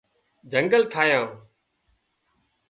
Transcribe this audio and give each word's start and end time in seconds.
جنگل 0.51 0.83
ٺاهيان 0.93 1.29